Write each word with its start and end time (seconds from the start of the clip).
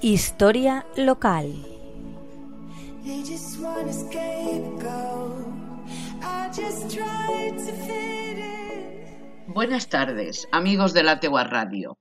Historia 0.00 0.86
local. 0.96 1.52
Buenas 9.48 9.88
tardes, 9.88 10.46
amigos 10.52 10.94
de 10.94 11.02
la 11.02 11.18
Tegua 11.18 11.42
Radio. 11.42 11.98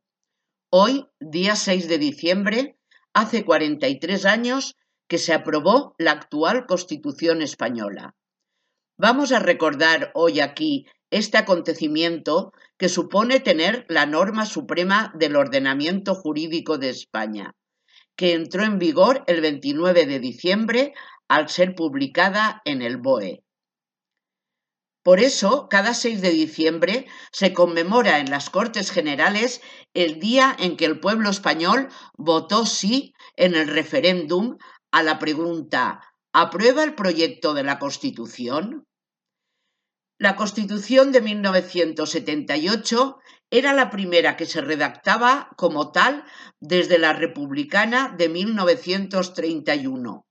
Hoy, 0.70 1.08
día 1.20 1.56
6 1.56 1.88
de 1.88 1.98
diciembre, 1.98 2.78
hace 3.14 3.44
43 3.44 4.26
años 4.28 4.76
que 5.08 5.18
se 5.18 5.34
aprobó 5.34 5.96
la 5.98 6.12
actual 6.12 6.68
Constitución 6.68 7.42
española. 7.42 8.14
Vamos 9.00 9.32
a 9.32 9.40
recordar 9.40 10.12
hoy 10.14 10.40
aquí 10.40 10.86
este 11.10 11.40
acontecimiento 11.40 12.54
que 12.78 12.90
supone 12.90 13.40
tener 13.40 13.88
la 13.90 14.06
norma 14.06 14.46
suprema 14.46 15.12
del 15.16 15.36
ordenamiento 15.36 16.14
jurídico 16.14 16.78
de 16.78 16.90
España 16.90 17.56
que 18.18 18.34
entró 18.34 18.64
en 18.64 18.80
vigor 18.80 19.24
el 19.28 19.40
29 19.40 20.06
de 20.06 20.20
diciembre 20.20 20.94
al 21.30 21.48
ser 21.48 21.76
publicada 21.76 22.62
en 22.66 22.82
el 22.82 22.98
BOE. 22.98 23.44
Por 25.04 25.22
eso, 25.22 25.70
cada 25.70 25.94
6 25.94 26.22
de 26.22 26.32
diciembre 26.32 27.08
se 27.32 27.54
conmemora 27.54 28.20
en 28.20 28.30
las 28.30 28.50
Cortes 28.50 28.92
Generales 28.92 29.62
el 29.94 30.20
día 30.20 30.54
en 30.60 30.76
que 30.76 30.84
el 30.84 31.00
pueblo 31.00 31.30
español 31.30 31.88
votó 32.18 32.66
sí 32.66 33.14
en 33.38 33.56
el 33.56 33.70
referéndum 33.70 34.58
a 34.92 35.04
la 35.04 35.18
pregunta 35.18 36.02
¿Aprueba 36.34 36.84
el 36.84 36.94
proyecto 36.94 37.54
de 37.54 37.64
la 37.64 37.80
Constitución? 37.80 38.86
La 40.20 40.36
Constitución 40.36 41.12
de 41.12 41.22
1978 41.22 43.20
era 43.50 43.74
la 43.74 43.90
primera 43.90 44.36
que 44.36 44.46
se 44.46 44.62
redactaba 44.62 45.50
como 45.56 45.92
tal 45.92 46.26
desde 46.60 47.00
la 47.00 47.14
republicana 47.14 48.14
de 48.18 48.30
1931 48.30 50.26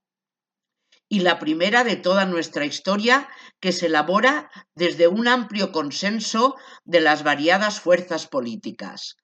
y 1.09 1.21
la 1.21 1.39
primera 1.39 1.83
de 1.83 1.95
toda 1.95 2.25
nuestra 2.25 2.65
historia 2.65 3.29
que 3.59 3.71
se 3.71 3.87
elabora 3.87 4.51
desde 4.75 5.07
un 5.07 5.27
amplio 5.27 5.71
consenso 5.71 6.55
de 6.83 6.99
las 6.99 7.23
variadas 7.23 7.79
fuerzas 7.79 8.27
políticas. 8.27 9.15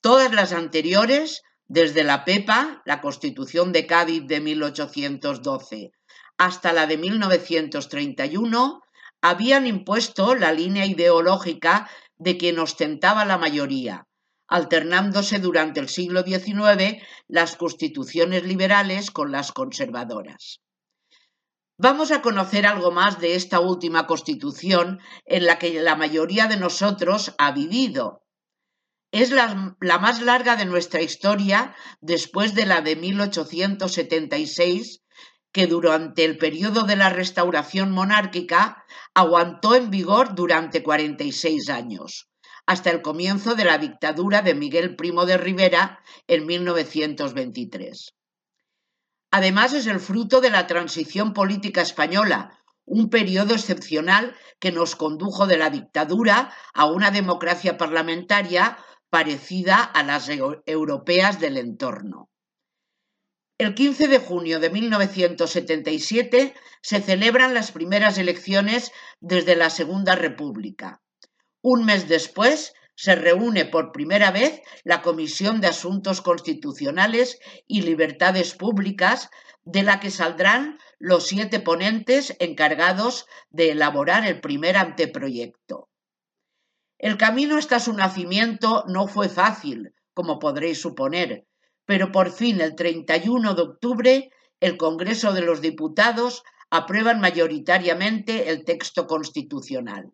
Todas 0.00 0.32
las 0.32 0.52
anteriores, 0.52 1.42
desde 1.66 2.02
la 2.02 2.24
PEPA, 2.24 2.82
la 2.86 3.00
Constitución 3.00 3.72
de 3.72 3.86
Cádiz 3.86 4.22
de 4.26 4.40
1812, 4.40 5.90
hasta 6.38 6.72
la 6.72 6.86
de 6.86 6.96
1931, 6.96 8.80
habían 9.20 9.66
impuesto 9.66 10.34
la 10.34 10.52
línea 10.52 10.86
ideológica 10.86 11.90
de 12.18 12.36
quien 12.36 12.58
ostentaba 12.58 13.24
la 13.24 13.38
mayoría, 13.38 14.06
alternándose 14.48 15.38
durante 15.38 15.80
el 15.80 15.88
siglo 15.88 16.22
XIX 16.22 17.02
las 17.26 17.56
constituciones 17.56 18.44
liberales 18.44 19.10
con 19.10 19.32
las 19.32 19.52
conservadoras. 19.52 20.60
Vamos 21.80 22.10
a 22.10 22.22
conocer 22.22 22.66
algo 22.66 22.90
más 22.90 23.20
de 23.20 23.36
esta 23.36 23.60
última 23.60 24.08
constitución 24.08 24.98
en 25.26 25.46
la 25.46 25.60
que 25.60 25.80
la 25.80 25.94
mayoría 25.94 26.48
de 26.48 26.56
nosotros 26.56 27.36
ha 27.38 27.52
vivido. 27.52 28.24
Es 29.12 29.30
la, 29.30 29.76
más 29.80 30.20
larga 30.20 30.56
de 30.56 30.64
nuestra 30.64 31.02
historia 31.02 31.76
después 32.00 32.54
de 32.54 32.66
la 32.66 32.80
de 32.80 32.96
1876 32.96 35.02
que 35.52 35.66
durante 35.66 36.24
el 36.24 36.38
periodo 36.38 36.84
de 36.84 36.96
la 36.96 37.08
restauración 37.08 37.90
monárquica 37.90 38.84
aguantó 39.14 39.74
en 39.74 39.90
vigor 39.90 40.34
durante 40.34 40.82
46 40.82 41.68
años, 41.70 42.28
hasta 42.66 42.90
el 42.90 43.02
comienzo 43.02 43.54
de 43.54 43.64
la 43.64 43.78
dictadura 43.78 44.42
de 44.42 44.54
Miguel 44.54 44.94
Primo 44.94 45.24
de 45.24 45.38
Rivera 45.38 46.00
en 46.26 46.46
1923. 46.46 48.14
Además 49.30 49.72
es 49.74 49.86
el 49.86 50.00
fruto 50.00 50.40
de 50.40 50.50
la 50.50 50.66
transición 50.66 51.32
política 51.32 51.82
española, 51.82 52.58
un 52.84 53.10
periodo 53.10 53.54
excepcional 53.54 54.34
que 54.58 54.72
nos 54.72 54.96
condujo 54.96 55.46
de 55.46 55.58
la 55.58 55.70
dictadura 55.70 56.52
a 56.72 56.86
una 56.86 57.10
democracia 57.10 57.76
parlamentaria 57.76 58.78
parecida 59.10 59.82
a 59.82 60.02
las 60.02 60.28
europeas 60.28 61.40
del 61.40 61.58
entorno. 61.58 62.30
El 63.58 63.74
15 63.74 64.06
de 64.06 64.20
junio 64.20 64.60
de 64.60 64.70
1977 64.70 66.54
se 66.80 67.00
celebran 67.00 67.54
las 67.54 67.72
primeras 67.72 68.16
elecciones 68.16 68.92
desde 69.18 69.56
la 69.56 69.68
Segunda 69.68 70.14
República. 70.14 71.02
Un 71.60 71.84
mes 71.84 72.08
después 72.08 72.74
se 72.94 73.16
reúne 73.16 73.64
por 73.64 73.90
primera 73.90 74.30
vez 74.30 74.60
la 74.84 75.02
Comisión 75.02 75.60
de 75.60 75.66
Asuntos 75.66 76.20
Constitucionales 76.20 77.40
y 77.66 77.82
Libertades 77.82 78.54
Públicas, 78.54 79.28
de 79.64 79.82
la 79.82 79.98
que 79.98 80.12
saldrán 80.12 80.78
los 81.00 81.26
siete 81.26 81.58
ponentes 81.58 82.36
encargados 82.38 83.26
de 83.50 83.72
elaborar 83.72 84.24
el 84.24 84.40
primer 84.40 84.76
anteproyecto. 84.76 85.88
El 86.96 87.16
camino 87.16 87.56
hasta 87.56 87.80
su 87.80 87.92
nacimiento 87.92 88.84
no 88.86 89.08
fue 89.08 89.28
fácil, 89.28 89.94
como 90.14 90.38
podréis 90.38 90.80
suponer, 90.80 91.47
pero 91.88 92.12
por 92.12 92.30
fin 92.30 92.60
el 92.60 92.76
31 92.76 93.54
de 93.54 93.62
octubre 93.62 94.30
el 94.60 94.76
Congreso 94.76 95.32
de 95.32 95.40
los 95.40 95.62
Diputados 95.62 96.42
aprueban 96.68 97.18
mayoritariamente 97.18 98.50
el 98.50 98.66
texto 98.66 99.06
constitucional. 99.06 100.12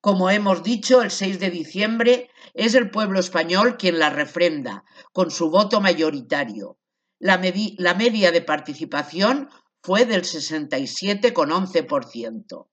Como 0.00 0.30
hemos 0.30 0.62
dicho, 0.62 1.02
el 1.02 1.10
6 1.10 1.40
de 1.40 1.50
diciembre 1.50 2.30
es 2.54 2.74
el 2.74 2.90
pueblo 2.90 3.20
español 3.20 3.76
quien 3.76 3.98
la 3.98 4.08
refrenda, 4.08 4.86
con 5.12 5.30
su 5.30 5.50
voto 5.50 5.82
mayoritario. 5.82 6.78
La, 7.18 7.38
la 7.76 7.94
media 7.94 8.32
de 8.32 8.40
participación 8.40 9.50
fue 9.82 10.06
del 10.06 10.22
67,11%. 10.22 12.66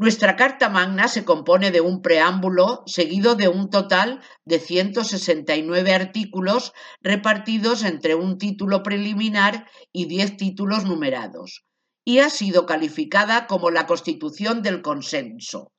Nuestra 0.00 0.36
Carta 0.36 0.68
Magna 0.68 1.08
se 1.08 1.24
compone 1.24 1.72
de 1.72 1.80
un 1.80 2.02
preámbulo 2.02 2.84
seguido 2.86 3.34
de 3.34 3.48
un 3.48 3.68
total 3.68 4.20
de 4.44 4.60
169 4.60 5.92
artículos 5.92 6.72
repartidos 7.00 7.82
entre 7.82 8.14
un 8.14 8.38
título 8.38 8.84
preliminar 8.84 9.66
y 9.92 10.04
10 10.04 10.36
títulos 10.36 10.84
numerados, 10.84 11.64
y 12.04 12.20
ha 12.20 12.30
sido 12.30 12.64
calificada 12.64 13.48
como 13.48 13.72
la 13.72 13.88
Constitución 13.88 14.62
del 14.62 14.82
Consenso, 14.82 15.72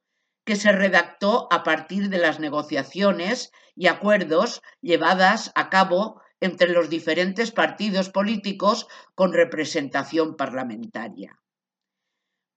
que 0.45 0.57
se 0.57 0.73
redactó 0.73 1.47
a 1.49 1.63
partir 1.63 2.09
de 2.09 2.17
las 2.17 2.41
negociaciones 2.41 3.51
y 3.73 3.87
acuerdos 3.87 4.61
llevadas 4.81 5.53
a 5.55 5.69
cabo 5.69 6.19
entre 6.41 6.71
los 6.73 6.89
diferentes 6.89 7.51
partidos 7.51 8.09
políticos 8.09 8.85
con 9.15 9.31
representación 9.31 10.35
parlamentaria. 10.35 11.39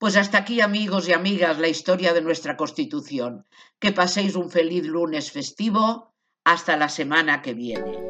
Pues 0.03 0.17
hasta 0.17 0.39
aquí, 0.39 0.61
amigos 0.61 1.09
y 1.09 1.13
amigas, 1.13 1.61
la 1.61 1.69
historia 1.69 2.13
de 2.13 2.23
nuestra 2.23 2.57
Constitución. 2.57 3.47
Que 3.79 3.93
paséis 3.93 4.35
un 4.35 4.51
feliz 4.51 4.85
lunes 4.85 5.31
festivo. 5.31 6.13
Hasta 6.43 6.77
la 6.77 6.89
semana 6.89 7.41
que 7.41 7.55
viene. 7.55 8.09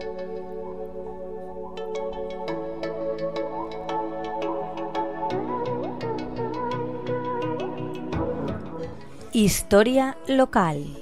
Historia 9.34 10.16
local. 10.28 10.96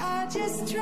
I 0.00 0.28
just 0.30 0.76